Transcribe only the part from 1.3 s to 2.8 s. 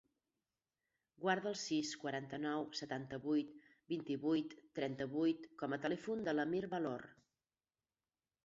el sis, quaranta-nou,